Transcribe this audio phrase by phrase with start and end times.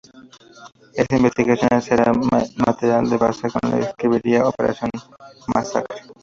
[0.95, 2.21] Esa investigación será el
[2.65, 4.89] material de base con el que escribirá "Operación
[5.53, 6.01] Masacre".